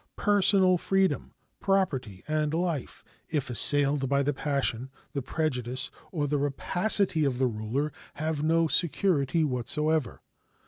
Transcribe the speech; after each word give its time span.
Personal 0.17 0.79
freedom, 0.79 1.35
property, 1.59 2.23
and 2.27 2.55
life, 2.55 3.05
if 3.29 3.51
assailed 3.51 4.09
by 4.09 4.23
the 4.23 4.33
passion, 4.33 4.89
the 5.13 5.21
prejudice, 5.21 5.91
or 6.11 6.25
the 6.27 6.39
rapacity 6.39 7.23
of 7.23 7.37
the 7.37 7.45
ruler, 7.45 7.93
have 8.15 8.41
no 8.41 8.67
security 8.67 9.43
whatever. 9.43 10.23